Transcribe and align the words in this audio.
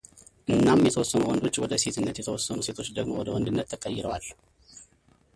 እናም 0.53 0.79
የተወሰኑ 0.87 1.21
ወንዶች 1.31 1.55
ወደ 1.63 1.73
ሴትነት 1.83 2.19
የተወሰኑ 2.19 2.57
ሴቶች 2.67 2.87
ደግሞ 2.97 3.11
ወደ 3.21 3.29
ወንድነት 3.35 3.69
ተቀይረዋል፡፡ 3.73 4.25